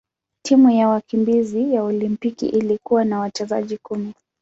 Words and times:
Timu 0.41 0.69
ya 0.71 0.87
wakimbizi 0.87 1.73
ya 1.73 1.83
Olimpiki 1.83 2.47
ilikuwa 2.47 3.05
na 3.05 3.19
wachezaji 3.19 3.77
kumi. 3.77 4.13